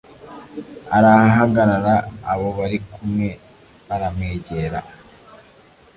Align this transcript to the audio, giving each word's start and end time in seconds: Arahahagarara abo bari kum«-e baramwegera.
Arahahagarara 0.95 1.95
abo 2.31 2.47
bari 2.57 2.77
kum«-e 2.93 3.31
baramwegera. 3.87 4.79